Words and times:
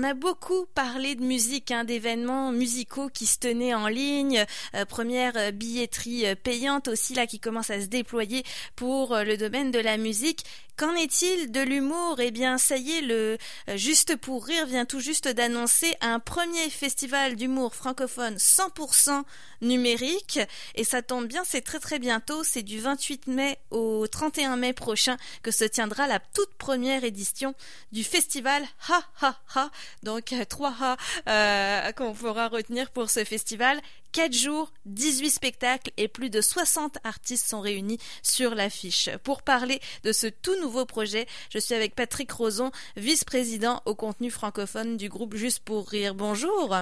On 0.00 0.04
a 0.04 0.14
beaucoup 0.14 0.64
parlé 0.76 1.16
de 1.16 1.24
musique, 1.24 1.72
hein, 1.72 1.82
d'événements 1.82 2.52
musicaux 2.52 3.08
qui 3.12 3.26
se 3.26 3.36
tenaient 3.40 3.74
en 3.74 3.88
ligne, 3.88 4.44
euh, 4.76 4.84
première 4.84 5.32
euh, 5.36 5.50
billetterie 5.50 6.24
euh, 6.24 6.36
payante 6.36 6.86
aussi 6.86 7.14
là 7.14 7.26
qui 7.26 7.40
commence 7.40 7.70
à 7.70 7.80
se 7.80 7.86
déployer 7.86 8.44
pour 8.76 9.16
le 9.16 9.36
domaine 9.36 9.72
de 9.72 9.80
la 9.80 9.96
musique. 9.96 10.44
Qu'en 10.78 10.94
est-il 10.94 11.50
de 11.50 11.60
l'humour? 11.60 12.20
Eh 12.20 12.30
bien, 12.30 12.56
ça 12.56 12.76
y 12.76 12.92
est, 12.92 13.00
le 13.00 13.36
Juste 13.74 14.14
pour 14.14 14.46
rire 14.46 14.64
vient 14.64 14.84
tout 14.84 15.00
juste 15.00 15.26
d'annoncer 15.26 15.92
un 16.00 16.20
premier 16.20 16.70
festival 16.70 17.34
d'humour 17.34 17.74
francophone 17.74 18.36
100% 18.36 19.24
numérique. 19.60 20.38
Et 20.76 20.84
ça 20.84 21.02
tombe 21.02 21.26
bien, 21.26 21.42
c'est 21.44 21.62
très 21.62 21.80
très 21.80 21.98
bientôt. 21.98 22.44
C'est 22.44 22.62
du 22.62 22.78
28 22.78 23.26
mai 23.26 23.58
au 23.72 24.06
31 24.06 24.54
mai 24.54 24.72
prochain 24.72 25.16
que 25.42 25.50
se 25.50 25.64
tiendra 25.64 26.06
la 26.06 26.20
toute 26.20 26.54
première 26.54 27.02
édition 27.02 27.56
du 27.90 28.04
festival 28.04 28.62
Ha 28.88 29.02
Ha 29.20 29.36
Ha. 29.56 29.70
Donc, 30.04 30.32
trois 30.48 30.74
Ha 30.80 30.96
euh, 31.26 31.90
qu'on 31.90 32.14
pourra 32.14 32.46
retenir 32.46 32.92
pour 32.92 33.10
ce 33.10 33.24
festival. 33.24 33.80
4 34.12 34.32
jours, 34.32 34.72
18 34.86 35.30
spectacles 35.30 35.90
et 35.96 36.08
plus 36.08 36.30
de 36.30 36.40
60 36.40 36.98
artistes 37.04 37.48
sont 37.48 37.60
réunis 37.60 37.98
sur 38.22 38.54
l'affiche. 38.54 39.10
Pour 39.24 39.42
parler 39.42 39.80
de 40.04 40.12
ce 40.12 40.26
tout 40.26 40.58
nouveau 40.60 40.86
projet, 40.86 41.26
je 41.52 41.58
suis 41.58 41.74
avec 41.74 41.94
Patrick 41.94 42.30
Roson, 42.30 42.70
vice-président 42.96 43.82
au 43.86 43.94
contenu 43.94 44.30
francophone 44.30 44.96
du 44.96 45.08
groupe 45.08 45.34
Juste 45.34 45.64
pour 45.64 45.88
rire. 45.88 46.14
Bonjour. 46.14 46.74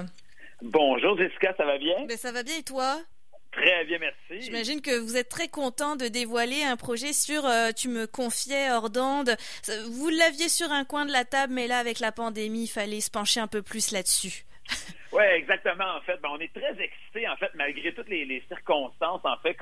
Bonjour 0.63 1.19
Jessica, 1.19 1.55
ça 1.57 1.67
va 1.67 1.79
bien? 1.79 2.07
Ben, 2.07 2.17
ça 2.17 2.33
va 2.33 2.43
bien 2.43 2.57
et 2.57 2.63
toi? 2.63 2.99
Très 3.53 3.85
bien, 3.85 3.99
merci. 3.99 4.43
J'imagine 4.43 4.81
que 4.81 4.99
vous 4.99 5.17
êtes 5.17 5.29
très 5.29 5.49
content 5.49 5.97
de 5.97 6.09
dévoiler 6.09 6.63
un 6.63 6.77
projet 6.77 7.13
sur, 7.13 7.47
euh, 7.47 7.71
tu 7.73 7.89
me 7.89 8.07
confiais 8.07 8.71
hors 8.71 8.91
d'onde, 8.91 9.37
vous 9.89 10.09
l'aviez 10.09 10.49
sur 10.49 10.71
un 10.73 10.85
coin 10.85 11.07
de 11.07 11.13
la 11.13 11.25
table, 11.25 11.55
mais 11.55 11.67
là, 11.67 11.79
avec 11.79 11.99
la 11.99 12.13
pandémie, 12.13 12.65
il 12.65 12.69
fallait 12.69 13.01
se 13.01 13.11
pencher 13.11 13.41
un 13.41 13.47
peu 13.47 13.63
plus 13.63 13.93
là-dessus. 13.93 14.46
Oui, 15.13 15.23
exactement. 15.23 15.97
En 15.97 16.01
fait, 16.03 16.21
ben, 16.21 16.29
on 16.33 16.39
est 16.39 16.53
très 16.53 16.79
excités, 16.83 17.27
en 17.29 17.37
fait, 17.37 17.51
malgré 17.55 17.93
toutes 17.95 18.09
les, 18.09 18.43
circonstances, 18.49 19.23
en 19.25 19.37
fait, 19.39 19.57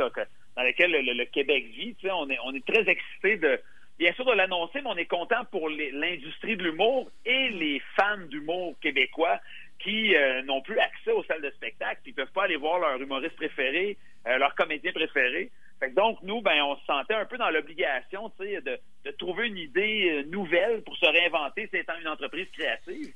dans 0.56 0.62
lesquelles 0.62 0.90
le, 0.90 1.24
Québec 1.26 1.66
vit. 1.76 1.94
on 2.10 2.28
est, 2.28 2.38
on 2.44 2.52
est 2.54 2.64
très 2.64 2.88
excités 2.90 3.36
de, 3.36 3.60
bien 3.98 4.12
sûr, 4.14 4.24
de 4.24 4.32
l'annoncer, 4.32 4.80
mais 4.82 4.90
on 4.90 4.96
est 4.96 5.06
content 5.06 5.44
pour 5.50 5.68
l'industrie 5.68 6.56
de 6.56 6.64
l'humour 6.64 7.10
et 7.24 7.50
les 7.50 7.80
fans 7.94 8.26
d'humour 8.28 8.74
québécois 8.80 9.38
qui 9.80 10.16
euh, 10.16 10.42
n'ont 10.42 10.62
plus 10.62 10.78
accès 10.78 11.10
aux 11.10 11.24
salles 11.24 11.42
de 11.42 11.50
spectacle, 11.50 12.00
qui 12.02 12.10
ne 12.10 12.14
peuvent 12.14 12.32
pas 12.32 12.44
aller 12.44 12.56
voir 12.56 12.78
leur 12.78 13.00
humoriste 13.00 13.36
préféré, 13.36 13.96
euh, 14.26 14.38
leur 14.38 14.54
comédien 14.54 14.92
préféré. 14.92 15.50
donc, 15.94 16.18
nous, 16.22 16.40
ben, 16.40 16.62
on 16.62 16.76
se 16.76 16.84
sentait 16.86 17.14
un 17.14 17.26
peu 17.26 17.36
dans 17.36 17.50
l'obligation 17.50 18.32
de, 18.38 18.78
de 19.04 19.10
trouver 19.12 19.48
une 19.48 19.58
idée 19.58 20.10
euh, 20.10 20.22
nouvelle 20.30 20.82
pour 20.82 20.96
se 20.96 21.06
réinventer, 21.06 21.68
c'est 21.70 21.80
étant 21.80 21.98
une 22.00 22.08
entreprise 22.08 22.48
créative. 22.52 23.12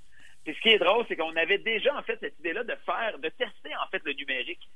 Ce 0.55 0.61
qui 0.61 0.71
est 0.71 0.79
drôle, 0.79 1.05
c'est 1.09 1.17
qu'on 1.17 1.37
avait 1.37 1.59
déjà 1.59 1.97
en 1.97 2.03
fait 2.03 2.19
cette 2.21 2.39
idée-là 2.39 2.65
de 2.65 2.75
faire, 2.87 3.19
de 3.19 3.29
tester 3.29 3.75
en 3.77 3.89
fait 3.91 4.03
le 4.05 4.13
numérique 4.13 4.69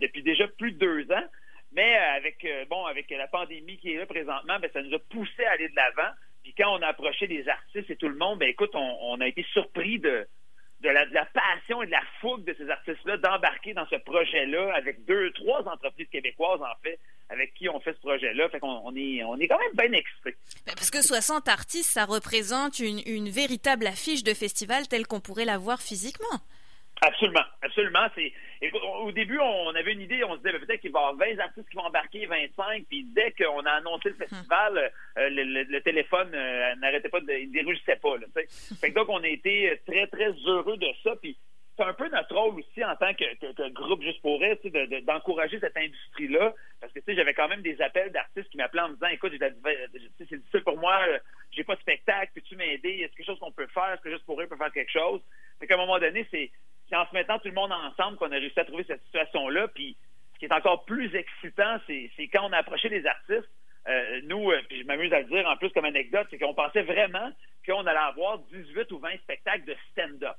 depuis 0.00 0.22
déjà 0.22 0.46
plus 0.48 0.72
de 0.72 0.78
deux 0.78 1.12
ans. 1.12 1.26
Mais 1.72 1.94
avec 1.94 2.46
bon, 2.68 2.84
avec 2.86 3.10
la 3.10 3.28
pandémie 3.28 3.78
qui 3.78 3.92
est 3.92 3.98
là 3.98 4.06
présentement, 4.06 4.58
ben, 4.60 4.70
ça 4.72 4.82
nous 4.82 4.94
a 4.94 4.98
poussé 4.98 5.44
à 5.44 5.52
aller 5.52 5.68
de 5.68 5.76
l'avant. 5.76 6.10
Puis 6.42 6.54
quand 6.56 6.76
on 6.76 6.82
a 6.82 6.88
approché 6.88 7.26
des 7.26 7.48
artistes 7.48 7.90
et 7.90 7.96
tout 7.96 8.08
le 8.08 8.16
monde, 8.16 8.38
ben 8.38 8.48
écoute, 8.48 8.74
on 8.74 9.20
a 9.20 9.26
été 9.26 9.44
surpris 9.52 9.98
de, 9.98 10.26
de 10.80 10.88
la, 10.88 11.24
passion 11.26 11.82
et 11.82 11.86
de 11.86 11.90
la 11.90 12.02
fougue 12.20 12.44
de 12.44 12.54
ces 12.54 12.68
artistes-là 12.68 13.18
d'embarquer 13.18 13.74
dans 13.74 13.86
ce 13.86 13.96
projet-là 13.96 14.72
avec 14.74 15.04
deux, 15.04 15.30
trois 15.32 15.66
entreprises 15.68 16.08
québécoises, 16.08 16.62
en 16.62 16.74
fait, 16.82 16.98
avec 17.30 17.54
qui 17.54 17.68
on 17.68 17.80
fait 17.80 17.94
ce 17.94 18.00
projet-là. 18.00 18.48
Fait 18.48 18.60
qu'on 18.60 18.82
on 18.84 18.94
est, 18.94 19.22
on 19.24 19.36
est 19.38 19.48
quand 19.48 19.58
même 19.58 19.88
bien 19.88 19.98
excités. 19.98 20.36
Ben, 20.66 20.74
parce 20.74 20.90
que 20.90 21.02
60 21.02 21.48
artistes, 21.48 21.90
ça 21.90 22.04
représente 22.04 22.78
une, 22.78 23.00
une 23.06 23.30
véritable 23.30 23.86
affiche 23.86 24.22
de 24.22 24.34
festival 24.34 24.88
telle 24.88 25.06
qu'on 25.06 25.20
pourrait 25.20 25.44
la 25.44 25.58
voir 25.58 25.80
physiquement. 25.80 26.40
Absolument, 27.02 27.44
absolument. 27.62 28.06
C'est 28.14 28.32
au 29.02 29.10
début, 29.10 29.38
on 29.38 29.74
avait 29.74 29.92
une 29.92 30.02
idée, 30.02 30.22
on 30.22 30.34
se 30.34 30.38
disait 30.38 30.52
ben, 30.52 30.60
peut-être 30.60 30.80
qu'il 30.82 30.92
va 30.92 31.00
y 31.00 31.02
avoir 31.02 31.16
20 31.16 31.38
artistes 31.38 31.68
qui 31.70 31.76
vont 31.76 31.84
embarquer, 31.84 32.26
25, 32.26 32.84
puis 32.88 33.06
dès 33.14 33.32
qu'on 33.32 33.60
a 33.60 33.70
annoncé 33.70 34.10
le 34.10 34.16
festival, 34.16 34.92
euh, 35.16 35.28
le, 35.30 35.78
téléphone 35.80 36.30
euh, 36.34 36.74
n'arrêtait 36.76 37.08
pas 37.08 37.20
de, 37.20 37.32
il 37.32 37.50
dérougissait 37.50 37.96
pas. 37.96 38.18
Là, 38.18 38.26
fait 38.80 38.90
donc 38.90 39.08
on 39.08 39.22
a 39.22 39.28
été 39.28 39.80
très 39.86 40.06
très 40.08 40.32
heureux 40.46 40.76
de 40.76 40.88
ça, 41.02 41.16
puis 41.16 41.38
c'est 41.80 41.88
un 41.88 41.94
peu 41.94 42.08
notre 42.10 42.36
rôle 42.36 42.58
aussi 42.58 42.84
en 42.84 42.94
tant 42.96 43.14
que, 43.14 43.70
groupe 43.70 44.02
juste 44.02 44.20
pour 44.20 44.38
rire, 44.38 44.56
d'encourager 45.06 45.58
cette 45.60 45.76
industrie-là, 45.76 46.52
parce 46.78 46.92
que 46.92 47.00
j'avais 47.06 47.32
quand 47.32 47.48
même 47.48 47.62
des 47.62 47.80
appels 47.80 48.12
d'artistes 48.12 48.50
qui 48.50 48.58
m'appelaient 48.58 48.82
en 48.82 48.88
me 48.90 48.94
disant, 48.94 49.06
écoute, 49.06 49.32
c'est 50.18 50.36
difficile 50.36 50.62
pour 50.62 50.76
moi, 50.76 51.00
j'ai 51.52 51.64
pas 51.64 51.76
de 51.76 51.80
spectacle, 51.80 52.32
peux-tu 52.34 52.56
m'aider, 52.56 53.04
a 53.04 53.08
quelque 53.08 53.24
chose 53.24 53.38
qu'on 53.38 53.52
peut 53.52 53.66
faire, 53.68 53.94
est-ce 53.94 54.02
que 54.02 54.10
juste 54.10 54.26
pour 54.26 54.38
rire 54.38 54.48
peut 54.48 54.56
faire 54.56 54.72
quelque 54.72 54.92
chose? 54.92 55.22
Fait 55.58 55.66
qu'à 55.66 55.74
un 55.74 55.78
moment 55.78 55.98
donné, 55.98 56.26
c'est 56.30 56.50
c'est 56.90 56.96
en 56.96 57.06
se 57.06 57.14
mettant 57.14 57.38
tout 57.38 57.48
le 57.48 57.54
monde 57.54 57.72
ensemble 57.72 58.18
qu'on 58.18 58.32
a 58.32 58.34
réussi 58.34 58.58
à 58.58 58.64
trouver 58.64 58.84
cette 58.84 59.02
situation-là. 59.04 59.68
Puis 59.68 59.96
ce 60.34 60.38
qui 60.40 60.44
est 60.46 60.52
encore 60.52 60.84
plus 60.84 61.14
excitant, 61.14 61.78
c'est 61.86 62.10
quand 62.32 62.48
on 62.48 62.52
a 62.52 62.58
approché 62.58 62.88
les 62.88 63.06
artistes. 63.06 63.48
Euh, 63.88 64.20
nous, 64.24 64.50
euh, 64.50 64.60
puis 64.68 64.80
je 64.82 64.86
m'amuse 64.86 65.10
à 65.12 65.20
le 65.20 65.24
dire 65.24 65.46
en 65.48 65.56
plus 65.56 65.70
comme 65.70 65.86
anecdote, 65.86 66.26
c'est 66.30 66.38
qu'on 66.38 66.52
pensait 66.52 66.82
vraiment 66.82 67.32
qu'on 67.66 67.86
allait 67.86 67.98
avoir 67.98 68.38
18 68.52 68.92
ou 68.92 68.98
20 68.98 69.16
spectacles 69.22 69.64
de 69.64 69.74
stand-up. 69.92 70.36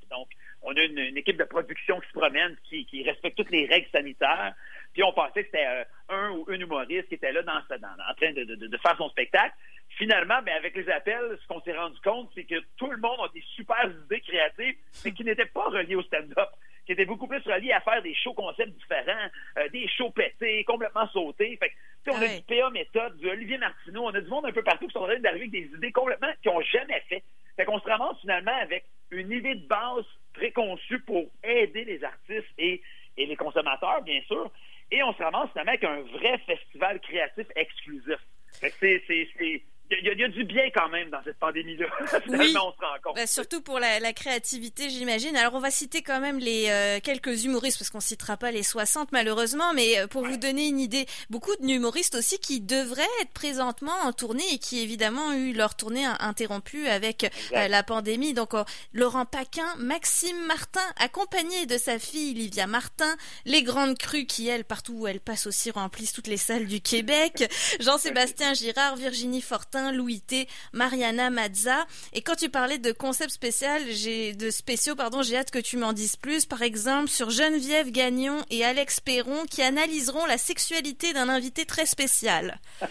On 0.72 0.78
a 0.78 0.84
une, 0.84 1.18
équipe 1.18 1.38
de 1.38 1.44
production 1.44 2.00
qui 2.00 2.08
se 2.08 2.14
promène, 2.14 2.56
qui, 2.64 3.04
respecte 3.04 3.38
toutes 3.38 3.52
les 3.52 3.66
règles 3.66 3.90
sanitaires. 3.92 4.54
Puis 4.94 5.04
on 5.04 5.12
pensait 5.12 5.44
que 5.44 5.50
c'était 5.52 5.68
euh, 5.68 5.84
un 6.10 6.32
ou 6.32 6.46
une 6.50 6.62
humoriste 6.62 7.10
qui 7.10 7.16
était 7.16 7.32
là 7.32 7.44
dans, 7.44 7.58
en 7.58 8.14
train 8.16 8.32
de, 8.32 8.78
faire 8.78 8.98
son 8.98 9.10
spectacle. 9.10 9.54
Finalement, 9.98 10.42
ben, 10.44 10.56
avec 10.56 10.76
les 10.76 10.90
appels, 10.90 11.38
ce 11.42 11.48
qu'on 11.48 11.62
s'est 11.62 11.78
rendu 11.78 12.00
compte, 12.02 12.30
c'est 12.36 12.46
que 12.46 12.56
tout 12.78 12.90
le 12.90 12.98
monde 12.98 13.20
a 13.22 13.28
des 13.34 13.44
super 13.56 13.84
idées 14.06 14.22
créatives, 14.22 14.76
mais 15.04 15.12
qui 15.12 15.26
n'étaient 15.26 15.46
pas 15.46 15.66
reliées 15.66 15.96
au 15.96 16.04
stand-up, 16.04 16.50
qui 16.86 16.94
étaient 16.94 17.06
beaucoup 17.06 17.28
plus 17.28 17.42
reliées 17.46 17.74
à 17.74 17.82
faire 17.82 18.02
des 18.02 18.16
shows 18.16 18.34
concepts 18.34 18.72
différents, 18.72 19.30
euh, 19.58 19.68
des 19.70 19.88
shows 19.90 20.12
pétés, 20.12 20.64
complètement 20.64 21.08
sautés. 21.10 21.58
Fait 21.58 21.72
on 22.08 22.22
a 22.22 22.28
du 22.28 22.42
PA 22.44 22.70
méthode, 22.70 23.18
du 23.18 23.30
Olivier 23.30 23.58
Martineau, 23.58 24.06
on 24.06 24.16
a 24.16 24.22
du 24.22 24.30
monde 24.30 24.46
un 24.46 24.54
peu 24.54 24.64
partout 24.64 24.88
qui 24.88 24.94
sont 24.94 25.00
en 25.00 25.08
train 25.08 25.20
d'arriver 25.20 25.48
avec 25.48 25.52
des 25.52 25.76
idées 25.76 25.92
complètement 25.92 26.32
qu'ils 26.42 26.52
n'ont 26.52 26.62
jamais 26.62 27.02
fait. 27.10 27.24
Fait 27.58 27.66
qu'on 27.66 27.80
se 27.80 27.88
ramasse 27.88 28.20
finalement 28.22 28.56
avec 28.62 28.86
une 29.12 29.32
idée 29.32 29.56
de 29.56 29.68
base 29.68 30.06
préconçue 30.34 31.00
pour 31.00 31.30
aider 31.44 31.86
les 31.86 32.04
artistes 32.04 32.54
et, 32.58 32.82
et 33.18 33.26
les 33.26 33.36
consommateurs, 33.36 34.02
bien 34.02 34.22
sûr. 34.24 34.52
Et 34.92 35.02
on 35.04 35.14
se 35.14 35.24
ramasse 35.24 35.50
finalement 35.52 35.72
avec 35.72 35.84
un 35.84 36.02
vrai 36.18 36.38
festival 36.40 37.00
créatif 37.00 37.48
exclusif. 37.56 38.18
C'est 38.52 39.64
il 40.00 40.20
y, 40.20 40.24
a 40.24 40.28
du 40.30 40.44
bien 40.46 40.70
quand 40.74 40.90
même 40.90 41.10
dans 41.10 41.22
cette 41.24 41.38
pandémie-là. 41.38 41.86
oui. 42.30 42.56
on 42.58 42.72
se 42.72 42.78
rend 42.78 42.96
compte. 43.04 43.16
Ben, 43.16 43.28
surtout 43.28 43.62
pour 43.62 43.80
la, 43.80 44.00
la 44.00 44.14
créativité, 44.14 44.90
j'imagine. 44.90 45.36
Alors, 45.36 45.54
on 45.56 45.60
va 45.60 45.72
citer 45.72 46.02
quand 46.02 46.20
même 46.20 46.40
les 46.40 46.68
euh, 46.70 47.00
quelques 47.02 47.44
humoristes, 47.44 47.78
parce 47.78 47.90
qu'on 47.90 48.00
citera 48.00 48.38
pas 48.38 48.52
les 48.52 48.64
60 48.64 49.12
malheureusement, 49.12 49.74
mais 49.74 50.00
euh, 50.00 50.08
pour 50.08 50.26
vous 50.26 50.38
donner 50.38 50.68
une 50.68 50.80
idée, 50.80 51.06
beaucoup 51.30 51.56
d'humoristes 51.60 52.16
aussi 52.16 52.40
qui 52.40 52.62
devraient 52.62 53.04
être 53.22 53.32
présentement 53.32 53.96
en 54.04 54.14
tournée 54.14 54.44
et 54.54 54.60
qui 54.60 54.80
évidemment 54.80 55.28
ont 55.28 55.34
eu 55.34 55.54
leur 55.54 55.76
tournée 55.76 56.06
interrompue 56.20 56.88
avec 56.88 57.30
euh, 57.54 57.68
la 57.68 57.84
pandémie. 57.84 58.34
Donc, 58.34 58.52
Laurent 58.94 59.26
Paquin, 59.26 59.76
Maxime 59.78 60.46
Martin, 60.46 60.82
accompagné 60.98 61.66
de 61.66 61.78
sa 61.78 62.00
fille 62.00 62.34
Livia 62.34 62.68
Martin, 62.68 63.16
les 63.46 63.64
Grandes 63.64 63.98
Crues 63.98 64.26
qui, 64.26 64.48
elles, 64.48 64.64
partout 64.66 64.94
où 64.94 65.08
elles 65.08 65.20
passent 65.20 65.48
aussi, 65.48 65.72
remplissent 65.72 66.14
toutes 66.14 66.28
les 66.28 66.38
salles 66.38 66.68
du 66.68 66.82
Québec, 66.82 67.52
Jean-Sébastien 67.80 68.54
Girard, 68.54 68.96
Virginie 68.96 69.42
Fortin, 69.42 69.81
Louis 69.90 70.22
T, 70.22 70.48
Mariana 70.74 71.32
Mazza. 71.32 71.88
Et 72.14 72.22
quand 72.22 72.36
tu 72.36 72.50
parlais 72.50 72.78
de 72.78 72.92
concepts 72.92 73.32
spécial, 73.32 73.82
j'ai 73.90 74.34
de 74.34 74.52
spéciaux, 74.52 74.96
pardon, 74.96 75.24
j'ai 75.24 75.38
hâte 75.38 75.50
que 75.50 75.58
tu 75.58 75.78
m'en 75.78 75.94
dises 75.94 76.18
plus. 76.18 76.46
Par 76.46 76.62
exemple, 76.62 77.08
sur 77.08 77.32
Geneviève 77.32 77.90
Gagnon 77.90 78.38
et 78.52 78.64
Alex 78.64 79.00
Perron 79.00 79.46
qui 79.50 79.64
analyseront 79.64 80.26
la 80.28 80.38
sexualité 80.38 81.14
d'un 81.14 81.30
invité 81.30 81.66
très 81.66 81.88
spécial. 81.88 82.60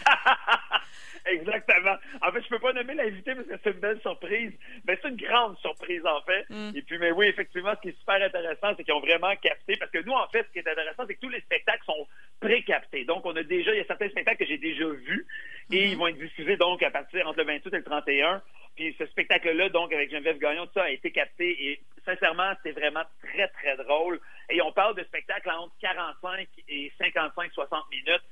Exactement. 1.26 1.96
En 2.22 2.32
fait, 2.32 2.42
je 2.42 2.48
peux 2.48 2.58
pas 2.58 2.72
nommer 2.72 2.94
l'invité 2.94 3.34
parce 3.34 3.46
que 3.46 3.54
c'est 3.62 3.70
une 3.70 3.80
belle 3.80 4.00
surprise. 4.00 4.52
Mais 4.86 4.98
c'est 5.00 5.08
une 5.08 5.16
grande 5.16 5.56
surprise, 5.58 6.04
en 6.06 6.20
fait. 6.22 6.46
Mm. 6.48 6.72
Et 6.74 6.82
puis, 6.82 6.98
mais 6.98 7.12
oui, 7.12 7.26
effectivement, 7.26 7.72
ce 7.76 7.80
qui 7.80 7.88
est 7.90 7.98
super 7.98 8.22
intéressant, 8.22 8.74
c'est 8.76 8.84
qu'ils 8.84 8.94
ont 8.94 9.00
vraiment 9.00 9.34
capté. 9.36 9.76
Parce 9.76 9.90
que 9.90 10.02
nous, 10.04 10.12
en 10.12 10.26
fait, 10.28 10.46
ce 10.48 10.52
qui 10.52 10.58
est 10.58 10.70
intéressant, 10.70 11.04
c'est 11.06 11.14
que 11.14 11.20
tous 11.20 11.28
les 11.28 11.40
spectacles 11.40 11.84
sont 11.84 12.06
pré-captés. 12.40 13.04
Donc, 13.04 13.24
on 13.26 13.36
a 13.36 13.42
déjà, 13.42 13.72
il 13.72 13.78
y 13.78 13.80
a 13.80 13.86
certains 13.86 14.08
spectacles 14.08 14.38
que 14.38 14.46
j'ai 14.46 14.58
déjà 14.58 14.86
vus. 14.86 15.26
Et 15.70 15.90
ils 15.90 15.96
vont 15.96 16.08
être 16.08 16.18
diffusés, 16.18 16.56
donc, 16.56 16.82
à 16.82 16.90
partir 16.90 17.26
entre 17.26 17.38
le 17.38 17.44
28 17.44 17.72
et 17.72 17.76
le 17.76 17.84
31. 17.84 18.42
Puis 18.76 18.94
ce 18.98 19.06
spectacle-là, 19.06 19.68
donc, 19.68 19.92
avec 19.92 20.10
Geneviève 20.10 20.38
Gagnon, 20.38 20.66
tout 20.66 20.72
ça 20.74 20.84
a 20.84 20.90
été 20.90 21.10
capté. 21.10 21.70
Et 21.70 21.80
sincèrement, 22.04 22.52
c'est 22.62 22.72
vraiment 22.72 23.04
très, 23.22 23.48
très 23.48 23.76
drôle. 23.76 24.20
Et 24.48 24.60
on 24.62 24.72
parle 24.72 24.96
de 24.96 25.04
spectacles 25.04 25.50
entre 25.50 25.72
45 25.80 26.48
et 26.68 26.92
55-60 26.98 27.90
minutes 27.90 28.22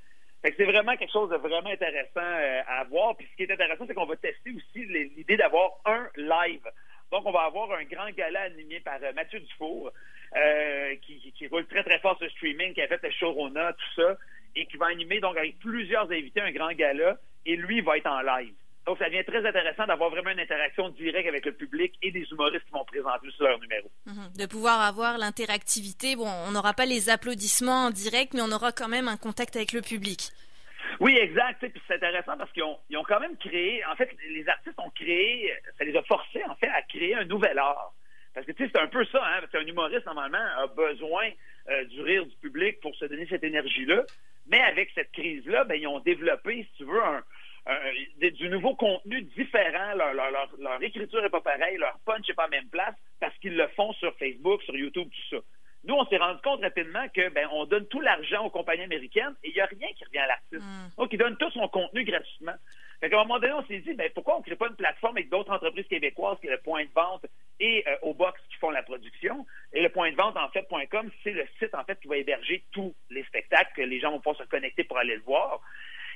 c'est 0.43 0.65
vraiment 0.65 0.97
quelque 0.97 1.13
chose 1.13 1.31
de 1.31 1.37
vraiment 1.37 1.71
intéressant 1.71 2.21
euh, 2.21 2.63
à 2.67 2.85
voir. 2.85 3.17
Puis 3.17 3.27
ce 3.31 3.37
qui 3.37 3.43
est 3.43 3.53
intéressant, 3.53 3.85
c'est 3.87 3.95
qu'on 3.95 4.07
va 4.07 4.17
tester 4.17 4.51
aussi 4.53 4.87
l'idée 4.87 5.37
d'avoir 5.37 5.73
un 5.85 6.09
live. 6.17 6.65
Donc, 7.11 7.25
on 7.25 7.33
va 7.33 7.43
avoir 7.43 7.73
un 7.73 7.85
grand 7.85 8.11
gala 8.11 8.43
animé 8.43 8.81
par 8.81 8.99
euh, 9.03 9.13
Mathieu 9.15 9.41
Dufour, 9.41 9.91
euh, 10.37 10.95
qui, 11.03 11.33
qui, 11.33 11.47
roule 11.49 11.67
très, 11.67 11.83
très 11.83 11.99
fort 12.01 12.19
sur 12.19 12.31
streaming, 12.33 12.75
qui 12.75 12.83
a 12.83 12.89
fait 12.89 13.03
le 13.03 13.11
Showrona, 13.11 13.73
tout 13.73 14.03
ça, 14.03 14.17
et 14.55 14.67
qui 14.67 14.77
va 14.77 14.87
animer 14.87 15.21
donc 15.21 15.37
avec 15.37 15.59
plusieurs 15.59 16.11
invités 16.11 16.41
un 16.41 16.53
grand 16.53 16.73
gala, 16.73 17.17
et 17.47 17.57
lui 17.57 17.81
va 17.81 17.97
être 17.97 18.07
en 18.07 18.21
live. 18.21 18.55
Donc, 18.87 18.97
ça 18.99 19.05
devient 19.11 19.25
très 19.25 19.47
intéressant 19.47 19.87
d'avoir 19.87 20.09
vraiment 20.09 20.31
une 20.31 20.41
interaction 20.41 20.89
directe 20.89 21.29
avec 21.29 21.45
le 21.45 21.53
public 21.53 21.95
et 22.01 22.11
des 22.11 22.27
humoristes 22.31 22.65
qui 22.65 22.73
vont 22.73 22.87
présenter 22.87 23.31
sur 23.33 23.45
leur 23.45 23.61
numéro. 23.61 23.91
Mhm. 24.07 24.33
De 24.39 24.47
pouvoir 24.47 24.81
avoir 24.81 25.19
l'interactivité. 25.19 26.17
Bon, 26.17 26.27
on 26.47 26.53
n'aura 26.53 26.73
pas 26.73 26.87
les 26.87 27.11
applaudissements 27.11 27.87
en 27.87 27.91
direct, 27.91 28.33
mais 28.33 28.41
on 28.41 28.51
aura 28.51 28.73
quand 28.73 28.89
même 28.89 29.07
un 29.07 29.19
contact 29.19 29.57
avec 29.57 29.73
le 29.73 29.83
public. 29.83 30.31
Oui, 31.01 31.19
exact. 31.19 31.61
Puis 31.61 31.83
c'est 31.87 31.97
intéressant 31.97 32.39
parce 32.39 32.51
qu'ils 32.53 32.63
ont, 32.63 32.79
ils 32.89 32.97
ont 32.97 33.05
quand 33.05 33.21
même 33.21 33.37
créé, 33.37 33.85
en 33.85 33.95
fait, 33.95 34.09
les 34.31 34.49
artistes 34.49 34.79
ont 34.79 34.91
créé, 34.91 35.53
ça 35.77 35.85
les 35.85 35.95
a 35.95 36.03
forcés, 36.05 36.43
en 36.49 36.55
fait, 36.55 36.69
à 36.69 36.81
créer 36.83 37.15
un 37.15 37.25
nouvel 37.25 37.59
art. 37.59 37.93
Parce 38.39 38.47
que, 38.47 38.53
tu 38.53 38.65
sais, 38.65 38.71
c'est 38.73 38.81
un 38.81 38.87
peu 38.87 39.05
ça, 39.07 39.21
hein. 39.21 39.41
Parce 39.41 39.51
qu'un 39.51 39.67
humoriste, 39.67 40.07
normalement, 40.07 40.39
a 40.39 40.69
besoin 40.69 41.29
euh, 41.71 41.85
du 41.87 42.01
rire 42.03 42.25
du 42.25 42.37
public 42.37 42.79
pour 42.79 42.95
se 42.95 43.05
donner 43.07 43.27
cette 43.27 43.43
énergie-là. 43.43 44.05
Mais 44.47 44.61
avec 44.61 44.93
cette 44.95 45.11
crise-là, 45.11 45.65
ben, 45.65 45.75
ils 45.75 45.89
ont 45.89 45.99
développé, 45.99 46.63
si 46.63 46.77
tu 46.77 46.85
veux, 46.85 47.03
un, 47.03 47.21
du 48.31 48.49
nouveau 48.49 48.77
contenu 48.77 49.23
différent. 49.23 49.93
Leur, 49.97 50.15
leur, 50.15 50.31
leur, 50.57 50.81
écriture 50.81 51.21
n'est 51.21 51.31
pas 51.31 51.41
pareille, 51.41 51.79
leur 51.79 51.99
punch 52.07 52.29
n'est 52.29 52.35
pas 52.35 52.45
à 52.45 52.49
la 52.49 52.59
même 52.59 52.69
place 52.69 52.95
parce 53.19 53.37
qu'ils 53.39 53.57
le 53.57 53.67
font 53.75 53.93
sur 53.95 54.15
Facebook, 54.19 54.63
sur 54.63 54.77
YouTube, 54.77 55.09
tout 55.11 55.37
ça. 55.37 55.43
Nous, 55.83 55.95
on 55.97 56.07
s'est 56.07 56.19
rendu 56.19 56.41
compte 56.43 56.61
rapidement 56.61 57.09
que 57.09 57.29
ben, 57.31 57.49
on 57.51 57.65
donne 57.65 57.87
tout 57.89 58.01
l'argent 58.01 58.45
aux 58.45 58.51
compagnies 58.51 58.85
américaines 58.85 59.35
et 59.43 59.49
il 59.49 59.55
n'y 59.55 59.61
a 59.61 59.67
rien 59.67 59.89
qui 59.97 60.05
revient 60.05 60.19
à 60.19 60.27
l'artiste. 60.29 60.63
Mm. 60.63 60.91
Donc, 60.97 61.13
ils 61.13 61.19
donnent 61.19 61.37
tout 61.39 61.51
son 61.51 61.67
contenu 61.67 62.05
gratuitement. 62.05 62.55
Fait 63.01 63.11
qu'à 63.11 63.17
un 63.17 63.25
moment 63.25 63.41
donné, 63.41 63.53
on 63.53 63.67
s'est 63.67 63.81
dit, 63.81 63.95
ben, 63.95 64.09
pourquoi 64.15 64.37
on 64.37 64.39
ne 64.39 64.45
crée 64.45 64.55
pas 64.55 64.69
une 64.69 64.77
plateforme 64.77 65.17
avec 65.17 65.29
d'autres 65.29 65.53
entreprises 65.53 65.89
québécoises 65.89 66.39
qui 66.41 66.47
est 66.47 66.53
le 66.53 66.61
point 66.61 66.85
de 66.85 66.91
vente 66.95 67.27
et 67.61 67.85
euh, 67.87 67.97
au 68.03 68.15
box 68.15 68.41
qui 68.51 68.57
font 68.59 68.71
la 68.71 68.83
production. 68.83 69.47
Et 69.73 69.83
le 69.83 69.89
point 69.89 70.11
de 70.11 70.17
vente, 70.17 70.37
en 70.37 70.49
fait.com, 70.51 71.11
c'est 71.23 71.33
le 71.33 71.47
site, 71.59 71.75
en 71.75 71.85
fait, 71.85 71.99
qui 72.01 72.09
va 72.09 72.17
héberger 72.17 72.65
tous 72.73 72.95
les 73.11 73.25
spectacles 73.25 73.73
que 73.75 73.83
les 73.83 74.01
gens 74.01 74.11
vont 74.11 74.19
pouvoir 74.19 74.37
se 74.37 74.49
connecter 74.49 74.85
pour 74.85 74.99
aller 74.99 75.17
le 75.17 75.23
voir. 75.23 75.61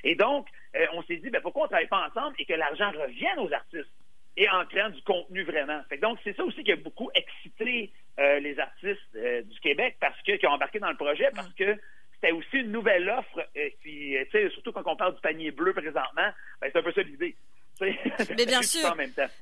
Et 0.03 0.15
donc, 0.15 0.47
euh, 0.75 0.85
on 0.93 1.03
s'est 1.03 1.17
dit, 1.17 1.29
ben, 1.29 1.41
pourquoi 1.41 1.63
on 1.63 1.65
ne 1.65 1.69
travaille 1.69 1.87
pas 1.87 2.07
ensemble 2.07 2.35
et 2.39 2.45
que 2.45 2.53
l'argent 2.53 2.91
revienne 2.91 3.39
aux 3.39 3.51
artistes 3.51 3.91
et 4.35 4.49
en 4.49 4.65
créant 4.65 4.89
du 4.89 5.01
contenu 5.03 5.43
vraiment? 5.43 5.81
Fait 5.89 5.97
donc, 5.97 6.19
c'est 6.23 6.35
ça 6.35 6.43
aussi 6.43 6.63
qui 6.63 6.71
a 6.71 6.75
beaucoup 6.75 7.09
excité 7.13 7.91
euh, 8.19 8.39
les 8.39 8.59
artistes 8.59 9.15
du 9.15 9.59
Québec 9.59 9.97
parce 9.99 10.19
que, 10.23 10.33
qui 10.33 10.47
ont 10.47 10.51
embarqué 10.51 10.79
dans 10.79 10.89
le 10.89 10.97
projet 10.97 11.29
parce 11.33 11.53
que 11.53 11.77
c'était 12.15 12.31
aussi 12.31 12.57
une 12.57 12.71
nouvelle 12.71 13.09
offre. 13.09 13.47
puis, 13.81 14.17
surtout 14.51 14.71
quand 14.71 14.83
on 14.85 14.95
parle 14.95 15.15
du 15.15 15.21
panier 15.21 15.51
bleu 15.51 15.73
présentement, 15.73 16.31
ben, 16.61 16.69
c'est 16.71 16.77
un 16.77 16.83
peu 16.83 16.91
ça 16.91 17.01
l'idée. 17.01 17.35
Mais 18.37 18.45
bien 18.45 18.61
sûr, 18.61 18.95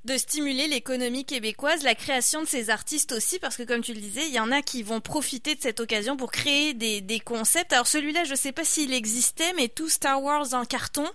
de 0.06 0.18
stimuler 0.18 0.68
l'économie 0.68 1.26
québécoise, 1.26 1.84
la 1.84 1.96
création 1.96 2.42
de 2.42 2.48
ces 2.48 2.70
artistes 2.70 3.12
aussi, 3.12 3.40
parce 3.40 3.58
que 3.58 3.64
comme 3.64 3.82
tu 3.82 3.94
le 3.94 4.00
disais, 4.00 4.26
il 4.28 4.34
y 4.34 4.40
en 4.40 4.52
a 4.52 4.62
qui 4.62 4.84
vont 4.84 5.02
profiter 5.02 5.56
de 5.56 5.62
cette 5.62 5.80
occasion 5.80 6.18
pour 6.18 6.32
créer 6.32 6.74
des, 6.74 7.20
concepts. 7.20 7.74
Alors 7.74 7.88
celui-là, 7.88 8.24
je 8.24 8.32
ne 8.32 8.36
sais 8.36 8.52
pas 8.52 8.64
s'il 8.64 8.94
existait, 8.94 9.54
mais 9.56 9.68
tout 9.68 9.90
Star 9.90 10.22
Wars 10.22 10.54
en 10.54 10.66
carton. 10.66 11.08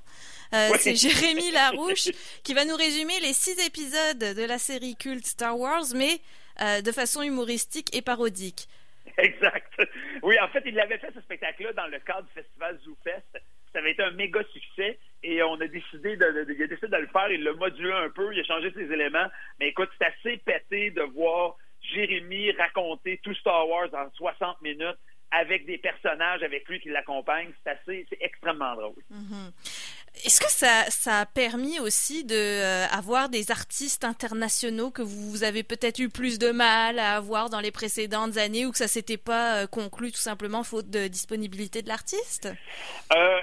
Euh, 0.54 0.70
c'est 0.78 0.94
Jérémy 0.94 1.50
Larouche 1.52 2.08
qui 2.44 2.54
va 2.54 2.64
nous 2.64 2.76
résumer 2.76 3.18
les 3.20 3.32
six 3.32 3.58
épisodes 3.66 4.18
de 4.18 4.44
la 4.44 4.58
série 4.58 4.94
culte 4.96 5.26
Star 5.26 5.58
Wars, 5.58 5.84
mais 5.94 6.20
euh, 6.60 6.80
de 6.82 6.92
façon 6.92 7.22
humoristique 7.22 7.94
et 7.96 8.02
parodique. 8.02 8.68
Exact. 9.18 9.72
Oui, 10.22 10.38
en 10.40 10.48
fait, 10.48 10.62
il 10.66 10.78
avait 10.78 10.98
fait 10.98 11.12
ce 11.14 11.20
spectacle-là 11.20 11.72
dans 11.72 11.86
le 11.86 11.98
cadre 12.00 12.26
du 12.28 12.32
festival 12.32 12.78
ZooFest 12.84 13.42
ça 13.76 13.80
avait 13.80 13.90
été 13.90 14.02
un 14.02 14.12
méga 14.12 14.40
succès 14.54 14.98
et 15.26 15.42
on 15.42 15.54
a 15.54 15.66
décidé 15.66 16.16
de, 16.16 16.44
décidé 16.44 16.86
de 16.86 16.96
le 16.96 17.08
faire. 17.08 17.30
Il 17.30 17.42
l'a 17.42 17.52
modulé 17.52 17.92
un 17.92 18.10
peu, 18.10 18.32
il 18.32 18.40
a 18.40 18.44
changé 18.44 18.70
ses 18.72 18.92
éléments. 18.92 19.26
Mais 19.58 19.68
écoute, 19.68 19.88
c'est 19.98 20.06
assez 20.06 20.36
pété 20.38 20.90
de 20.92 21.02
voir 21.02 21.56
Jérémy 21.94 22.52
raconter 22.52 23.20
tout 23.22 23.34
Star 23.34 23.68
Wars 23.68 23.88
en 23.92 24.08
60 24.14 24.62
minutes 24.62 24.98
avec 25.32 25.66
des 25.66 25.78
personnages 25.78 26.42
avec 26.44 26.68
lui 26.68 26.78
qui 26.78 26.90
l'accompagnent. 26.90 27.52
C'est 27.64 27.70
assez, 27.70 28.06
c'est 28.08 28.18
extrêmement 28.20 28.74
drôle. 28.76 29.02
Mm-hmm. 29.12 29.95
Est-ce 30.24 30.40
que 30.40 30.50
ça, 30.50 30.90
ça, 30.90 31.20
a 31.20 31.26
permis 31.26 31.78
aussi 31.78 32.24
de 32.24 32.34
euh, 32.34 32.86
avoir 32.86 33.28
des 33.28 33.50
artistes 33.50 34.04
internationaux 34.04 34.90
que 34.90 35.02
vous 35.02 35.44
avez 35.44 35.62
peut-être 35.62 35.98
eu 35.98 36.08
plus 36.08 36.38
de 36.38 36.50
mal 36.50 36.98
à 36.98 37.16
avoir 37.16 37.50
dans 37.50 37.60
les 37.60 37.70
précédentes 37.70 38.36
années 38.36 38.66
ou 38.66 38.72
que 38.72 38.78
ça 38.78 38.88
s'était 38.88 39.18
pas 39.18 39.62
euh, 39.62 39.66
conclu 39.66 40.10
tout 40.10 40.18
simplement 40.18 40.64
faute 40.64 40.88
de 40.88 41.06
disponibilité 41.08 41.82
de 41.82 41.88
l'artiste? 41.88 42.48
Euh, 43.12 43.40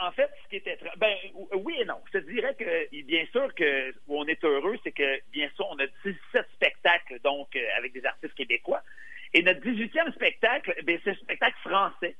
En 0.00 0.12
fait, 0.12 0.30
ce 0.44 0.48
qui 0.48 0.56
était 0.56 0.78
ben 0.96 1.14
oui 1.54 1.74
et 1.78 1.84
non. 1.84 2.00
Je 2.12 2.18
te 2.18 2.30
dirais 2.30 2.54
que 2.54 3.02
bien 3.02 3.24
sûr 3.32 3.54
que 3.54 3.90
où 4.08 4.18
on 4.18 4.26
est 4.26 4.42
heureux, 4.44 4.78
c'est 4.82 4.92
que 4.92 5.20
bien 5.30 5.48
sûr 5.56 5.66
on 5.70 5.78
a 5.78 5.86
17 6.04 6.46
spectacles 6.54 7.20
donc 7.22 7.56
avec 7.76 7.92
des 7.92 8.04
artistes 8.04 8.34
québécois 8.34 8.82
et 9.34 9.42
notre 9.42 9.60
18e 9.60 10.12
spectacle, 10.14 10.74
ben, 10.84 10.98
c'est 11.02 11.10
un 11.10 11.14
spectacle 11.14 11.56
français. 11.68 12.16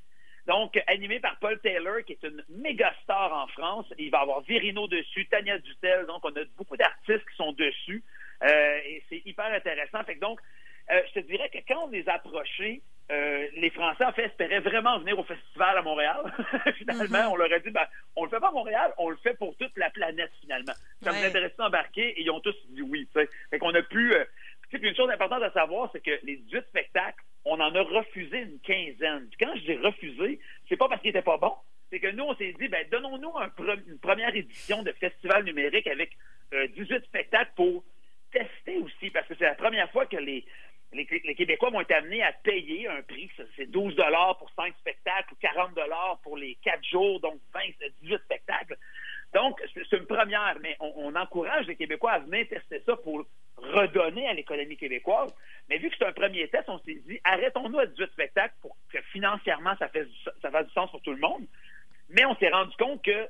Donc, 0.64 0.82
animé 0.87 1.20
par 1.20 1.37
Paul 1.40 1.61
Taylor, 1.61 2.02
qui 2.06 2.12
est 2.14 2.22
une 2.22 2.43
méga 2.49 2.90
star 3.02 3.31
en 3.34 3.46
France. 3.49 3.84
Il 3.99 4.11
va 4.11 4.20
avoir 4.20 4.40
Virino 4.40 4.88
dessus, 4.88 5.26
Tania 5.26 5.58
Dutel. 5.58 6.06
Donc, 6.06 6.25
on 6.25 6.31
a 6.31 6.44
beaucoup 6.56 6.78
d'artistes 6.78 7.28
qui 7.28 7.37
sont 7.37 7.52
dessus. 7.52 8.02
Euh, 8.43 8.78
et 8.87 9.02
c'est 9.11 9.20
hyper 9.26 9.52
intéressant. 9.52 10.02
Fait 10.05 10.14
que 10.14 10.20
donc, 10.20 10.40
euh, 10.90 11.02
je 11.08 11.20
te 11.20 11.26
dirais 11.26 11.50
que 11.50 11.58
quand 11.69 11.84
on 11.84 11.90
les 11.90 12.08
a 12.08 12.14
approchés, 12.14 12.81
euh, 13.12 13.46
les 13.56 13.69
Français, 13.69 14.06
en 14.06 14.12
fait, 14.12 14.25
espéraient 14.25 14.61
vraiment 14.61 14.99
venir 15.00 15.19
au 15.19 15.25
festival 15.25 15.76
à 15.76 15.82
Montréal. 15.82 16.32
finalement, 16.78 17.05
mm-hmm. 17.05 17.32
on 17.32 17.37
leur 17.37 17.52
a 17.52 17.58
dit, 17.58 17.70
ben, 17.70 17.84
on 18.17 18.25
le 18.25 18.31
fait 18.31 18.40
pas 18.40 18.49
à 18.49 18.52
Montréal, 18.52 18.94
on 18.96 19.10
le 19.10 19.17
fait 19.17 19.34
pour 19.34 19.55
toute 19.58 19.76
la 19.76 19.90
planète, 19.90 20.32
finalement. 20.40 20.72
Ça 21.02 21.10
ouais. 21.10 21.20
nous 21.20 21.26
intéressait 21.26 21.56
d'embarquer 21.58 22.08
et 22.19 22.22
ils 22.22 22.31
ont 22.31 22.40
tous 22.40 22.56
dit 22.70 22.81
oui. 22.81 23.06
T'sais. 23.12 23.28
Fait 23.50 23.58
qu'on 23.58 23.75
a 23.75 23.82
pu... 23.82 24.14
Euh, 24.14 24.25
une 24.82 24.96
chose 24.96 25.10
importante 25.10 25.43
à 25.43 25.50
savoir, 25.52 25.88
c'est 25.93 26.00
que 26.00 26.19
les 26.25 26.37
18 26.37 26.67
spectacles, 26.69 26.94
en 27.64 27.75
a 27.75 27.82
refusé 27.82 28.38
une 28.38 28.61
quinzaine. 28.61 29.28
quand 29.38 29.55
je 29.56 29.61
dis 29.61 29.76
refusé, 29.76 30.40
c'est 30.69 30.76
pas 30.76 30.88
parce 30.88 31.00
qu'ils 31.00 31.11
étaient 31.11 31.22
pas 31.22 31.38
bons. 31.38 31.56
C'est 31.90 32.00
que 32.00 32.11
nous, 32.11 32.25
on 32.25 32.34
s'est 32.37 32.55
dit, 32.58 32.69
ben, 32.69 32.87
donnons-nous 32.90 33.32
une 33.87 33.99
première 33.99 34.34
édition 34.34 34.82
de 34.82 34.93
festival 34.93 35.44
numérique 35.44 35.87
avec 35.87 36.16
18 36.52 36.93
euh, 36.93 37.00
spectacles 37.00 37.52
pour 37.56 37.84
tester 38.32 38.78
aussi, 38.78 39.11
parce 39.11 39.26
que 39.28 39.34
c'est 39.38 39.44
la 39.44 39.55
première 39.55 39.90
fois 39.93 40.06
que 40.06 40.16
les, 40.16 40.44
les, 40.93 41.34
Québécois 41.34 41.70
vont 41.70 41.81
être 41.81 41.93
amenés 41.93 42.22
à 42.22 42.32
payer 42.32 42.88
un 42.88 43.02
prix, 43.02 43.31
c'est 43.56 43.70
12 43.70 43.94
dollars 43.96 44.38
pour 44.38 44.50
5 44.55 44.75
spectacles 44.78 45.32
ou 45.32 45.37
40 45.37 45.75
dollars 45.75 46.19
pour 46.22 46.37
les 46.37 46.56
4 46.62 46.84
jours, 46.84 47.20
donc 47.20 47.40
20, 47.52 47.60
18 48.02 48.19
spectacles. 48.22 48.76
Donc, 49.32 49.60
c'est 49.75 49.96
une 49.96 50.06
première, 50.06 50.56
mais 50.60 50.76
on, 50.78 51.14
encourage 51.17 51.67
les 51.67 51.76
Québécois 51.76 52.12
à 52.12 52.19
venir 52.20 52.46
tester 52.49 52.81
ça 52.87 52.96
pour 52.96 53.25
redonner 53.75 54.26
à 54.26 54.35
l'économie 54.35 54.76
québécoise. 54.76 55.32
Mais 55.69 55.79
vu 55.79 55.91
que 55.91 55.97
c'est 55.99 56.06
un 56.06 56.12
premier 56.12 56.49
test, 56.49 56.69
on 56.69 56.79
s'est 56.81 57.00
dit, 57.06 57.21
arrêtons-nous 57.25 57.79
à 57.79 57.87
18 57.87 58.11
spectacles 58.12 58.55
pour 58.61 58.76
que 58.93 59.00
financièrement, 59.12 59.75
ça, 59.79 59.88
fait, 59.88 60.06
ça 60.43 60.50
fasse 60.50 60.67
du 60.67 60.73
sens 60.73 60.91
pour 60.91 61.03
tout 61.03 61.12
le 61.12 61.21
monde. 61.21 61.47
Mais 62.11 62.25
on 62.25 62.35
s'est 62.37 62.50
rendu 62.50 62.75
compte 62.76 63.03
que 63.03 63.29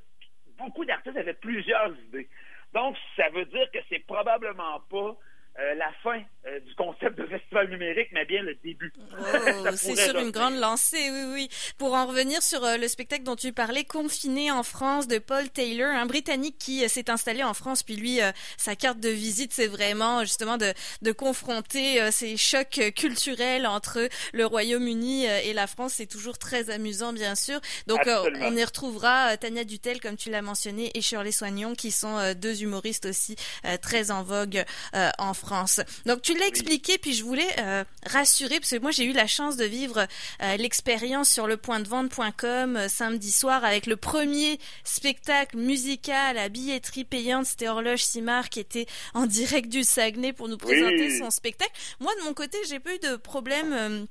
beaucoup 0.58 0.84
d'artistes 0.84 1.16
avaient 1.16 1.34
plusieurs 1.34 1.94
idées. 2.08 2.28
Donc, 2.72 2.96
ça 3.16 3.28
veut 3.30 3.44
dire 3.46 3.70
que 3.72 3.78
c'est 3.88 4.00
probablement 4.00 4.80
pas 4.90 5.16
euh, 5.60 5.74
la 5.74 5.92
fin 6.02 6.22
euh, 6.46 6.60
du 6.60 6.74
concept 6.74 7.16
de 7.16 7.26
festival 7.26 7.70
numérique, 7.70 8.08
mais 8.12 8.24
bien 8.24 8.42
le 8.42 8.54
début. 8.64 8.92
Oh, 9.12 9.68
c'est 9.76 9.96
sur 9.96 10.18
une 10.18 10.30
grande 10.30 10.56
lancée, 10.56 11.10
oui, 11.10 11.32
oui. 11.32 11.48
Pour 11.78 11.94
en 11.94 12.06
revenir 12.06 12.42
sur 12.42 12.64
euh, 12.64 12.76
le 12.76 12.88
spectacle 12.88 13.22
dont 13.22 13.36
tu 13.36 13.52
parlais, 13.52 13.84
Confiné 13.84 14.50
en 14.50 14.62
France 14.62 15.06
de 15.06 15.18
Paul 15.18 15.48
Taylor, 15.48 15.88
un 15.88 16.06
Britannique 16.06 16.56
qui 16.58 16.88
s'est 16.88 17.10
installé 17.10 17.44
en 17.44 17.54
France, 17.54 17.82
puis 17.82 17.96
lui, 17.96 18.18
sa 18.56 18.74
carte 18.74 18.98
de 18.98 19.08
visite, 19.08 19.52
c'est 19.52 19.66
vraiment 19.66 20.20
justement 20.22 20.56
de, 20.56 20.72
de 21.02 21.12
confronter 21.12 22.10
ces 22.10 22.36
chocs 22.36 22.80
culturels 22.96 23.66
entre 23.66 24.08
le 24.32 24.46
Royaume-Uni 24.46 25.26
et 25.26 25.52
la 25.52 25.66
France. 25.66 25.94
C'est 25.94 26.06
toujours 26.06 26.38
très 26.38 26.70
amusant, 26.70 27.12
bien 27.12 27.34
sûr. 27.34 27.60
Donc, 27.86 28.00
on 28.06 28.56
y 28.56 28.64
retrouvera 28.64 29.36
Tania 29.36 29.64
Dutel, 29.64 30.00
comme 30.00 30.16
tu 30.16 30.30
l'as 30.30 30.42
mentionné, 30.42 30.90
et 30.94 31.00
Shirley 31.00 31.32
Soignon, 31.32 31.74
qui 31.74 31.90
sont 31.90 32.34
deux 32.34 32.62
humoristes 32.62 33.06
aussi 33.06 33.36
très 33.82 34.10
en 34.10 34.22
vogue 34.22 34.64
en 35.18 35.34
France. 35.34 35.44
France. 35.44 35.80
Donc 36.06 36.22
tu 36.22 36.33
l'as 36.38 36.46
expliqué, 36.46 36.98
puis 36.98 37.12
je 37.12 37.24
voulais 37.24 37.48
euh, 37.58 37.84
rassurer, 38.06 38.60
parce 38.60 38.70
que 38.70 38.78
moi 38.78 38.90
j'ai 38.90 39.04
eu 39.04 39.12
la 39.12 39.26
chance 39.26 39.56
de 39.56 39.64
vivre 39.64 40.06
euh, 40.42 40.56
l'expérience 40.56 41.28
sur 41.28 41.46
le 41.46 41.56
point 41.56 41.80
de 41.80 41.88
vente.com 41.88 42.76
euh, 42.76 42.88
samedi 42.88 43.32
soir 43.32 43.64
avec 43.64 43.86
le 43.86 43.96
premier 43.96 44.58
spectacle 44.84 45.56
musical 45.56 46.38
à 46.38 46.48
billetterie 46.48 47.04
payante, 47.04 47.46
c'était 47.46 47.68
Horloge 47.68 48.04
Simard 48.04 48.48
qui 48.48 48.60
était 48.60 48.86
en 49.14 49.26
direct 49.26 49.68
du 49.68 49.84
Saguenay 49.84 50.32
pour 50.32 50.48
nous 50.48 50.58
présenter 50.58 51.18
son 51.18 51.30
spectacle. 51.30 51.72
Moi 52.00 52.12
de 52.20 52.24
mon 52.24 52.34
côté, 52.34 52.58
j'ai 52.68 52.80
pas 52.80 52.94
eu 52.94 52.98
de 52.98 53.16
problème 53.16 54.06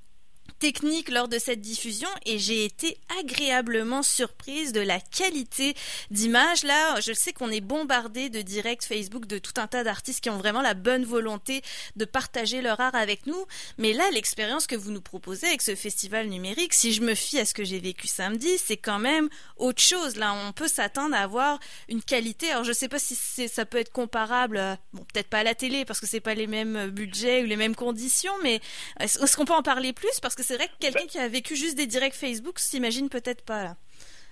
technique 0.59 1.09
lors 1.09 1.27
de 1.27 1.39
cette 1.39 1.59
diffusion 1.59 2.07
et 2.25 2.39
j'ai 2.39 2.63
été 2.63 2.97
agréablement 3.19 4.01
surprise 4.01 4.71
de 4.71 4.79
la 4.79 4.99
qualité 4.99 5.75
d'image. 6.09 6.63
Là, 6.63 7.01
je 7.01 7.11
sais 7.11 7.33
qu'on 7.33 7.51
est 7.51 7.61
bombardé 7.61 8.29
de 8.29 8.41
directs 8.41 8.83
Facebook 8.83 9.25
de 9.25 9.39
tout 9.39 9.53
un 9.57 9.67
tas 9.67 9.83
d'artistes 9.83 10.21
qui 10.21 10.29
ont 10.29 10.37
vraiment 10.37 10.61
la 10.61 10.73
bonne 10.73 11.03
volonté 11.03 11.61
de 11.95 12.05
partager 12.05 12.61
leur 12.61 12.79
art 12.79 12.95
avec 12.95 13.27
nous. 13.27 13.45
Mais 13.77 13.91
là, 13.91 14.09
l'expérience 14.11 14.67
que 14.67 14.75
vous 14.75 14.91
nous 14.91 15.01
proposez 15.01 15.47
avec 15.47 15.61
ce 15.61 15.75
festival 15.75 16.27
numérique, 16.27 16.73
si 16.73 16.93
je 16.93 17.01
me 17.01 17.13
fie 17.13 17.39
à 17.39 17.45
ce 17.45 17.53
que 17.53 17.63
j'ai 17.63 17.79
vécu 17.79 18.07
samedi, 18.07 18.57
c'est 18.57 18.77
quand 18.77 18.99
même 18.99 19.29
autre 19.57 19.81
chose. 19.81 20.15
Là, 20.15 20.33
on 20.33 20.53
peut 20.53 20.67
s'attendre 20.67 21.15
à 21.15 21.19
avoir 21.19 21.59
une 21.89 22.01
qualité. 22.01 22.51
Alors, 22.51 22.63
je 22.63 22.71
sais 22.71 22.87
pas 22.87 22.99
si 22.99 23.15
ça 23.49 23.65
peut 23.65 23.79
être 23.79 23.91
comparable, 23.91 24.77
bon, 24.93 25.03
peut-être 25.13 25.27
pas 25.27 25.39
à 25.39 25.43
la 25.43 25.55
télé 25.55 25.83
parce 25.85 25.99
que 25.99 26.07
c'est 26.07 26.21
pas 26.21 26.35
les 26.35 26.47
mêmes 26.47 26.87
budgets 26.89 27.43
ou 27.43 27.45
les 27.45 27.57
mêmes 27.57 27.75
conditions, 27.75 28.33
mais 28.43 28.61
est-ce 28.99 29.35
qu'on 29.35 29.45
peut 29.45 29.53
en 29.53 29.61
parler 29.61 29.91
plus? 29.91 30.21
Que 30.35 30.43
c'est 30.43 30.55
vrai 30.55 30.67
que 30.67 30.77
quelqu'un 30.79 31.07
qui 31.07 31.19
a 31.19 31.27
vécu 31.27 31.55
juste 31.55 31.77
des 31.77 31.87
directs 31.87 32.15
Facebook 32.15 32.59
s'imagine 32.59 33.09
peut-être 33.09 33.45
pas 33.45 33.63
là. 33.63 33.75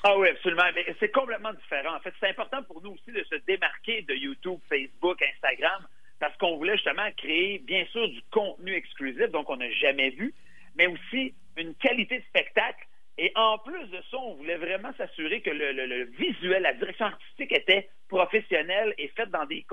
Ah 0.04 0.18
oui, 0.18 0.30
absolument. 0.30 0.64
C'est 1.00 1.12
complètement 1.12 1.54
différent. 1.54 1.96
En 1.96 2.00
fait, 2.00 2.14
c'est 2.20 2.30
important 2.30 2.64
pour 2.64 2.82
nous 2.82 2.92
aussi 2.92 3.12
de 3.12 3.24
se 3.24 3.36
démarquer 3.46 4.02
de 4.02 4.16
YouTube, 4.16 4.60
Facebook, 4.68 5.22
Instagram, 5.22 5.86
parce 6.20 6.36
qu'on 6.38 6.58
voulait 6.58 6.76
justement 6.76 7.10
créer, 7.18 7.60
bien 7.60 7.86
sûr, 7.92 8.08
du 8.08 8.22
contenu 8.32 8.74
exclusif, 8.74 9.30
donc 9.30 9.50
on 9.50 9.58
n'a 9.58 9.70
jamais 9.72 10.10
vu, 10.10 10.34
mais 10.76 10.88
aussi 10.88 11.36
une 11.58 11.76
qualité 11.76 12.20
de 12.20 12.24
spectacle. 12.26 12.88
Et 13.18 13.32
en 13.36 13.60
plus 13.60 13.88
de 13.90 14.02
ça, 14.10 14.18
on 14.18 14.36
voulait 14.36 14.58
vraiment 14.58 14.92
s'assurer 14.98 15.42
que 15.42 15.52
le, 15.52 16.06
visuel, 16.18 16.64
la 16.64 16.74
direction 16.74 17.06
artistique 17.06 17.52
était 17.52 17.90
professionnelle 18.08 18.96
et 18.98 19.10
faite 19.10 19.30
dans 19.30 19.46
des 19.46 19.66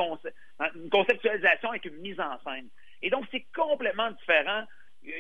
une 0.75 0.91
conceptualisation 0.91 1.71
avec 1.71 1.87
une 1.87 1.97
mise 1.97 2.21
en 2.21 2.39
scène. 2.45 2.69
Et 3.01 3.09
donc, 3.09 3.25
c'est 3.31 3.47
complètement 3.55 4.11
différent 4.11 4.65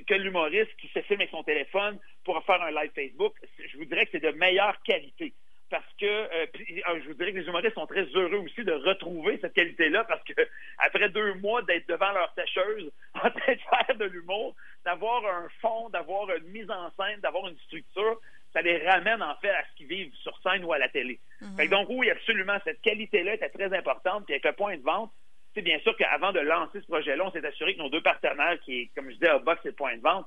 que 0.07 0.14
l'humoriste 0.14 0.75
qui 0.81 0.88
se 0.88 1.00
filme 1.02 1.21
avec 1.21 1.31
son 1.31 1.43
téléphone 1.43 1.99
pour 2.25 2.43
faire 2.45 2.62
un 2.62 2.71
live 2.71 2.90
Facebook. 2.95 3.35
Je 3.59 3.76
vous 3.78 3.85
dirais 3.85 4.07
que 4.07 4.12
c'est 4.12 4.33
de 4.33 4.37
meilleure 4.37 4.81
qualité. 4.83 5.35
Parce 5.71 5.85
que 6.00 6.07
euh, 6.07 6.47
euh, 6.88 7.00
je 7.02 7.09
vous 7.09 7.14
dirais 7.14 7.33
que 7.33 7.38
les 7.38 7.47
humoristes 7.47 7.75
sont 7.75 7.87
très 7.87 8.05
heureux 8.14 8.38
aussi 8.38 8.64
de 8.64 8.73
retrouver 8.73 9.38
cette 9.40 9.52
qualité-là 9.52 10.05
parce 10.05 10.23
que 10.25 10.33
après 10.78 11.11
deux 11.11 11.35
mois 11.35 11.62
d'être 11.62 11.87
devant 11.88 12.11
leur 12.12 12.33
sécheuse 12.35 12.90
en 13.14 13.31
train 13.31 13.52
de 13.52 13.87
faire 13.87 13.97
de 13.97 14.05
l'humour, 14.07 14.55
d'avoir 14.85 15.25
un 15.26 15.49
fond, 15.61 15.90
d'avoir 15.90 16.31
une 16.35 16.49
mise 16.49 16.71
en 16.71 16.90
scène, 16.93 17.21
d'avoir 17.21 17.49
une 17.49 17.59
structure, 17.59 18.19
ça 18.55 18.62
les 18.62 18.78
ramène 18.88 19.23
en 19.23 19.37
fait 19.37 19.50
à 19.50 19.62
ce 19.64 19.76
qu'ils 19.76 19.88
vivent 19.88 20.14
sur 20.23 20.38
scène 20.43 20.64
ou 20.64 20.73
à 20.73 20.78
la 20.78 20.88
télé. 20.88 21.21
Mhm. 21.43 21.69
donc 21.69 21.88
oui, 21.90 22.11
absolument, 22.11 22.57
cette 22.64 22.81
qualité-là 22.81 23.35
était 23.35 23.50
très 23.50 23.76
importante. 23.76 24.25
Puis 24.25 24.35
avec 24.35 24.47
le 24.47 24.52
point 24.52 24.76
de 24.76 24.83
vente, 24.83 25.12
bien 25.62 25.78
sûr 25.80 25.96
qu'avant 25.96 26.32
de 26.32 26.40
lancer 26.40 26.80
ce 26.80 26.86
projet-là, 26.86 27.24
on 27.26 27.30
s'est 27.32 27.46
assuré 27.46 27.74
que 27.74 27.78
nos 27.80 27.90
deux 27.90 28.02
partenaires, 28.02 28.58
qui, 28.64 28.88
comme 28.94 29.08
je 29.08 29.14
disais, 29.14 29.28
à 29.28 29.38
Box 29.38 29.64
et 29.66 29.72
Point 29.72 29.96
de 29.96 30.02
vente, 30.02 30.26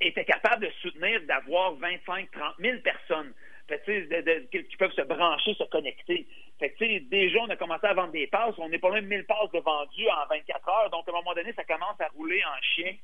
étaient 0.00 0.24
capables 0.24 0.66
de 0.66 0.72
soutenir, 0.82 1.22
d'avoir 1.22 1.74
25, 1.74 2.30
30 2.30 2.54
000 2.58 2.78
personnes 2.80 3.32
qui 3.68 4.76
peuvent 4.78 4.92
se 4.92 5.02
brancher, 5.02 5.54
se 5.54 5.64
connecter. 5.64 6.26
Déjà, 7.02 7.38
on 7.40 7.48
a 7.48 7.56
commencé 7.56 7.86
à 7.86 7.94
vendre 7.94 8.12
des 8.12 8.26
passes. 8.26 8.54
On 8.58 8.68
n'est 8.68 8.78
pas 8.78 8.90
même 8.90 9.06
1000 9.06 9.24
passes 9.26 9.50
de 9.52 9.60
vendues 9.60 10.08
en 10.08 10.26
24 10.28 10.68
heures. 10.68 10.90
Donc, 10.90 11.08
à 11.08 11.12
un 11.12 11.14
moment 11.14 11.34
donné, 11.34 11.52
ça 11.54 11.64
commence 11.64 12.00
à 12.00 12.08
rouler 12.08 12.42
en 12.44 12.60
chien 12.62 12.94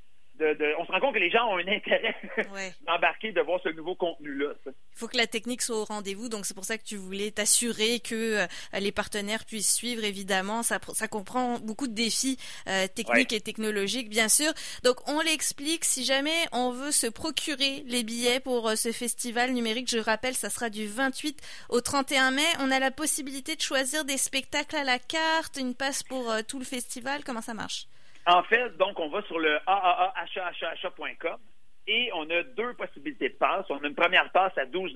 on 0.40 0.86
se 0.86 0.92
rend 0.92 1.00
compte 1.00 1.14
que 1.14 1.18
les 1.18 1.30
gens 1.30 1.46
ont 1.48 1.56
un 1.56 1.68
intérêt 1.68 2.14
d'embarquer, 2.86 3.32
de 3.32 3.40
voir 3.40 3.60
ce 3.62 3.68
nouveau 3.70 3.94
contenu-là. 3.94 4.52
Il 4.66 4.98
faut 4.98 5.08
que 5.08 5.16
la 5.16 5.26
technique 5.26 5.62
soit 5.62 5.76
au 5.76 5.84
rendez-vous, 5.84 6.28
donc 6.28 6.46
c'est 6.46 6.54
pour 6.54 6.64
ça 6.64 6.78
que 6.78 6.84
tu 6.84 6.96
voulais 6.96 7.30
t'assurer 7.30 8.00
que 8.00 8.42
euh, 8.42 8.46
les 8.78 8.92
partenaires 8.92 9.44
puissent 9.44 9.74
suivre, 9.74 10.04
évidemment. 10.04 10.62
Ça, 10.62 10.78
ça 10.94 11.08
comprend 11.08 11.58
beaucoup 11.58 11.86
de 11.86 11.94
défis 11.94 12.38
euh, 12.68 12.86
techniques 12.88 13.32
et 13.32 13.40
technologiques, 13.40 14.08
bien 14.08 14.28
sûr. 14.28 14.52
Donc 14.84 14.96
on 15.08 15.20
l'explique, 15.20 15.84
si 15.84 16.04
jamais 16.04 16.46
on 16.52 16.70
veut 16.70 16.92
se 16.92 17.06
procurer 17.06 17.82
les 17.86 18.04
billets 18.04 18.40
pour 18.40 18.68
euh, 18.68 18.76
ce 18.76 18.92
festival 18.92 19.52
numérique, 19.52 19.90
je 19.90 19.98
rappelle, 19.98 20.34
ça 20.34 20.50
sera 20.50 20.70
du 20.70 20.86
28 20.86 21.40
au 21.68 21.80
31 21.80 22.30
mai. 22.30 22.42
On 22.60 22.70
a 22.70 22.78
la 22.78 22.90
possibilité 22.90 23.56
de 23.56 23.62
choisir 23.62 24.04
des 24.04 24.18
spectacles 24.18 24.76
à 24.76 24.84
la 24.84 24.98
carte, 24.98 25.56
une 25.58 25.74
passe 25.74 26.02
pour 26.02 26.32
tout 26.48 26.58
le 26.58 26.64
festival. 26.64 27.24
Comment 27.24 27.42
ça 27.42 27.54
marche? 27.54 27.86
En 28.26 28.42
fait, 28.42 28.76
donc, 28.76 28.98
on 28.98 29.08
va 29.08 29.22
sur 29.22 29.38
le 29.38 29.58
aaaachat.com 29.66 31.38
et 31.86 32.10
on 32.14 32.28
a 32.28 32.42
deux 32.42 32.74
possibilités 32.74 33.28
de 33.28 33.34
passe. 33.34 33.66
On 33.70 33.78
a 33.78 33.86
une 33.86 33.94
première 33.94 34.30
passe 34.32 34.56
à 34.58 34.66
12 34.66 34.94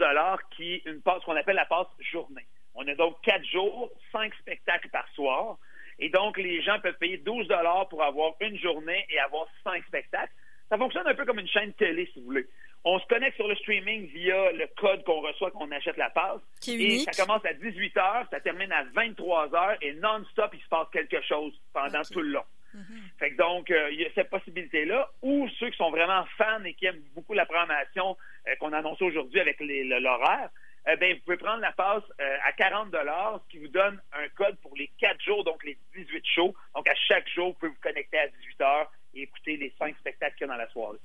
qui 0.57 0.75
est 0.75 0.83
une 0.87 1.01
passe 1.01 1.23
qu'on 1.23 1.37
appelle 1.37 1.57
la 1.57 1.67
passe 1.67 1.87
journée. 2.13 2.47
On 2.75 2.87
a 2.89 2.95
donc 2.95 3.21
quatre 3.23 3.45
jours, 3.45 3.91
cinq 4.11 4.35
spectacles 4.35 4.89
par 4.89 5.09
soir. 5.15 5.59
Et 6.01 6.09
donc, 6.09 6.39
les 6.39 6.63
gens 6.63 6.81
peuvent 6.81 6.99
payer 6.99 7.19
12 7.19 7.47
pour 7.89 8.03
avoir 8.03 8.35
une 8.41 8.59
journée 8.59 9.07
et 9.11 9.19
avoir 9.21 9.47
cinq 9.63 9.85
spectacles. 9.85 10.33
Ça 10.69 10.79
fonctionne 10.79 11.07
un 11.07 11.15
peu 11.15 11.25
comme 11.25 11.39
une 11.39 11.49
chaîne 11.49 11.73
télé, 11.75 12.09
si 12.13 12.21
vous 12.21 12.27
voulez. 12.27 12.47
On 12.85 12.99
se 12.99 13.07
connecte 13.07 13.37
sur 13.37 13.47
le 13.47 13.55
streaming 13.57 14.07
via 14.07 14.53
le 14.53 14.67
code 14.77 15.05
qu'on 15.05 15.21
reçoit 15.21 15.51
quand 15.51 15.67
on 15.67 15.71
achète 15.71 15.99
la 15.99 16.11
passe. 16.11 16.41
et 16.67 17.01
ça 17.01 17.23
commence 17.23 17.45
à 17.45 17.53
18 17.53 17.95
h, 17.95 18.31
ça 18.31 18.41
termine 18.41 18.73
à 18.73 18.85
23 18.95 19.49
h 19.49 19.77
et 19.83 19.93
non-stop, 19.95 20.51
il 20.55 20.63
se 20.63 20.69
passe 20.69 20.89
quelque 20.91 21.21
chose 21.23 21.53
pendant 21.75 22.03
tout 22.03 22.21
le 22.21 22.31
long. 22.31 22.45
Mm-hmm. 22.75 23.10
Fait 23.21 23.33
que 23.33 23.37
donc, 23.37 23.71
euh, 23.71 23.91
il 23.93 24.01
y 24.01 24.07
a 24.07 24.09
cette 24.15 24.31
possibilité-là. 24.31 25.11
Ou 25.21 25.47
ceux 25.59 25.69
qui 25.69 25.77
sont 25.77 25.91
vraiment 25.91 26.25
fans 26.39 26.65
et 26.65 26.73
qui 26.73 26.87
aiment 26.87 27.03
beaucoup 27.15 27.35
la 27.35 27.45
programmation 27.45 28.17
euh, 28.49 28.57
qu'on 28.57 28.73
a 28.73 28.79
annoncée 28.79 29.05
aujourd'hui 29.05 29.41
avec 29.41 29.59
l'horaire, 29.61 30.49
eh 30.91 30.97
ben, 30.97 31.15
vous 31.15 31.21
pouvez 31.21 31.37
prendre 31.37 31.61
la 31.61 31.73
passe 31.73 32.03
euh, 32.19 32.37
à 32.43 32.53
40 32.53 32.89
ce 32.91 33.51
qui 33.51 33.59
vous 33.59 33.69
donne 33.69 34.01
un 34.15 34.27
code 34.31 34.57
pour 34.63 34.75
les 34.75 34.91
4 34.99 35.21
jours, 35.21 35.45
donc 35.45 35.63
les 35.65 35.77
18 35.95 36.25
shows. 36.35 36.55
Donc, 36.75 36.89
à 36.89 36.95
chaque 36.95 37.29
jour, 37.29 37.49
vous 37.49 37.55
pouvez 37.55 37.69
vous 37.69 37.81
connecter 37.83 38.19
à 38.19 38.29
18 38.29 38.61
heures 38.63 38.91
et 39.15 39.23
écouter 39.23 39.59
les 39.59 39.73
5 39.79 39.95
spectacles 39.99 40.37
qu'il 40.37 40.47
y 40.47 40.51
a 40.51 40.53
dans 40.55 40.59
la 40.59 40.71
soirée. 40.71 40.99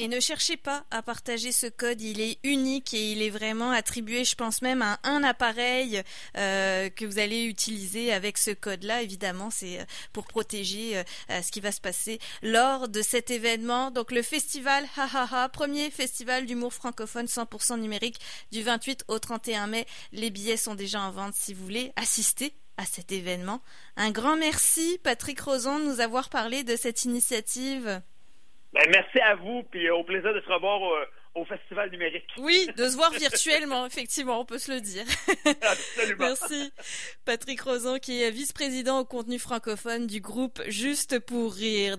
Et 0.00 0.06
ne 0.06 0.20
cherchez 0.20 0.56
pas 0.56 0.84
à 0.92 1.02
partager 1.02 1.50
ce 1.50 1.66
code, 1.66 2.00
il 2.00 2.20
est 2.20 2.38
unique 2.44 2.94
et 2.94 3.10
il 3.10 3.20
est 3.20 3.30
vraiment 3.30 3.72
attribué, 3.72 4.24
je 4.24 4.36
pense 4.36 4.62
même, 4.62 4.80
à 4.80 5.00
un 5.02 5.24
appareil 5.24 6.04
euh, 6.36 6.88
que 6.88 7.04
vous 7.04 7.18
allez 7.18 7.42
utiliser 7.42 8.12
avec 8.12 8.38
ce 8.38 8.52
code-là. 8.52 9.02
Évidemment, 9.02 9.50
c'est 9.50 9.80
euh, 9.80 9.84
pour 10.12 10.26
protéger 10.26 10.98
euh, 10.98 11.42
ce 11.42 11.50
qui 11.50 11.60
va 11.60 11.72
se 11.72 11.80
passer 11.80 12.20
lors 12.42 12.88
de 12.88 13.02
cet 13.02 13.32
événement. 13.32 13.90
Donc 13.90 14.12
le 14.12 14.22
festival 14.22 14.86
ha 14.96 15.48
premier 15.48 15.90
festival 15.90 16.46
d'humour 16.46 16.72
francophone 16.72 17.26
100% 17.26 17.80
numérique 17.80 18.20
du 18.52 18.62
28 18.62 19.04
au 19.08 19.18
31 19.18 19.66
mai. 19.66 19.84
Les 20.12 20.30
billets 20.30 20.56
sont 20.56 20.76
déjà 20.76 21.00
en 21.00 21.10
vente 21.10 21.34
si 21.34 21.54
vous 21.54 21.64
voulez 21.64 21.92
assister 21.96 22.54
à 22.76 22.86
cet 22.86 23.10
événement. 23.10 23.62
Un 23.96 24.12
grand 24.12 24.36
merci, 24.36 25.00
Patrick 25.02 25.40
Roson, 25.40 25.80
de 25.80 25.86
nous 25.86 26.00
avoir 26.00 26.28
parlé 26.28 26.62
de 26.62 26.76
cette 26.76 27.04
initiative. 27.04 28.00
Ben, 28.72 28.84
merci 28.90 29.18
à 29.20 29.34
vous, 29.34 29.62
puis 29.70 29.88
au 29.90 30.04
plaisir 30.04 30.34
de 30.34 30.40
se 30.40 30.52
revoir 30.52 30.80
au, 31.34 31.44
Festival 31.44 31.88
numérique. 31.92 32.26
Oui, 32.38 32.68
de 32.76 32.88
se 32.88 32.96
voir 32.96 33.12
virtuellement, 33.12 33.86
effectivement, 33.86 34.40
on 34.40 34.44
peut 34.44 34.58
se 34.58 34.72
le 34.72 34.80
dire. 34.80 35.04
Absolument. 35.62 36.18
Merci. 36.18 36.72
Patrick 37.24 37.60
Rosan, 37.60 37.98
qui 38.00 38.24
est 38.24 38.32
vice-président 38.32 38.98
au 38.98 39.04
contenu 39.04 39.38
francophone 39.38 40.08
du 40.08 40.20
groupe 40.20 40.60
Juste 40.66 41.20
pour 41.20 41.54
rire. 41.54 41.86